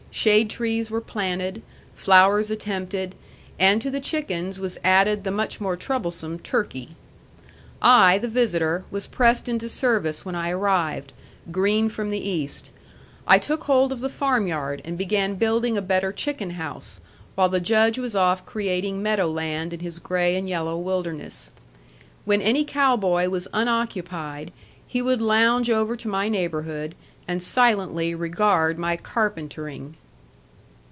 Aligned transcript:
Shade 0.13 0.49
trees 0.49 0.91
were 0.91 0.99
planted, 0.99 1.61
flowers 1.95 2.51
attempted, 2.51 3.15
and 3.57 3.81
to 3.81 3.89
the 3.89 4.01
chickens 4.01 4.59
was 4.59 4.77
added 4.83 5.23
the 5.23 5.31
much 5.31 5.61
more 5.61 5.77
troublesome 5.77 6.37
turkey. 6.37 6.97
I, 7.81 8.17
the 8.17 8.27
visitor, 8.27 8.83
was 8.91 9.07
pressed 9.07 9.47
into 9.47 9.69
service 9.69 10.25
when 10.25 10.35
I 10.35 10.49
arrived, 10.49 11.13
green 11.49 11.87
from 11.87 12.09
the 12.09 12.19
East. 12.19 12.71
I 13.25 13.37
took 13.39 13.63
hold 13.63 13.93
of 13.93 14.01
the 14.01 14.09
farmyard 14.09 14.81
and 14.83 14.97
began 14.97 15.35
building 15.35 15.77
a 15.77 15.81
better 15.81 16.11
chicken 16.11 16.51
house, 16.51 16.99
while 17.35 17.47
the 17.47 17.61
Judge 17.61 17.97
was 17.97 18.13
off 18.13 18.45
creating 18.45 19.01
meadow 19.01 19.29
land 19.31 19.71
in 19.71 19.79
his 19.79 19.97
gray 19.97 20.35
and 20.35 20.49
yellow 20.49 20.77
wilderness. 20.77 21.51
When 22.25 22.41
any 22.41 22.65
cow 22.65 22.97
boy 22.97 23.29
was 23.29 23.47
unoccupied, 23.53 24.51
he 24.85 25.01
would 25.01 25.21
lounge 25.21 25.69
over 25.69 25.95
to 25.95 26.09
my 26.09 26.27
neighborhood, 26.27 26.95
and 27.29 27.41
silently 27.41 28.13
regard 28.13 28.77
my 28.77 28.97
carpentering. 28.97 29.95